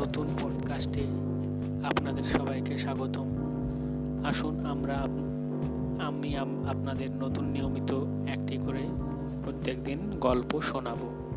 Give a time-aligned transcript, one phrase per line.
[0.00, 1.04] নতুন পডকাস্টে
[1.84, 3.28] আপনাদের সবাইকে স্বাগতম।
[4.24, 4.94] আসুন আমরা
[6.04, 6.36] আমি
[6.68, 7.92] আপনাদের নতুন নিয়মিত
[8.28, 8.82] একটি করে
[9.44, 11.29] প্রত্যেক দিন গল্প শোনাবো।